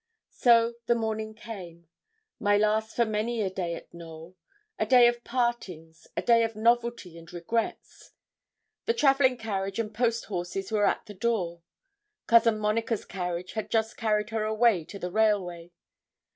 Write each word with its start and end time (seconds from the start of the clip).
So 0.33 0.73
the 0.87 0.95
morning 0.95 1.35
came 1.35 1.87
my 2.39 2.57
last 2.57 2.95
for 2.95 3.05
many 3.05 3.43
a 3.43 3.51
day 3.51 3.75
at 3.75 3.93
Knowl 3.93 4.35
a 4.79 4.85
day 4.87 5.07
of 5.07 5.23
partings, 5.23 6.07
a 6.17 6.23
day 6.23 6.43
of 6.43 6.55
novelty 6.55 7.19
and 7.19 7.31
regrets. 7.31 8.09
The 8.87 8.95
travelling 8.95 9.37
carriage 9.37 9.77
and 9.77 9.93
post 9.93 10.25
horses 10.25 10.71
were 10.71 10.87
at 10.87 11.05
the 11.05 11.13
door. 11.13 11.61
Cousin 12.25 12.57
Monica's 12.57 13.05
carriage 13.05 13.53
had 13.53 13.69
just 13.69 13.95
carried 13.95 14.31
her 14.31 14.43
away 14.43 14.85
to 14.85 14.97
the 14.97 15.11
railway. 15.11 15.71